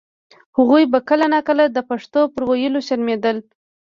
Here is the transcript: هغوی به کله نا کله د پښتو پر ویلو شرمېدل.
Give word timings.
هغوی 0.57 0.83
به 0.91 0.99
کله 1.09 1.25
نا 1.33 1.39
کله 1.47 1.63
د 1.69 1.77
پښتو 1.89 2.21
پر 2.33 2.41
ویلو 2.49 2.79
شرمېدل. 2.87 3.37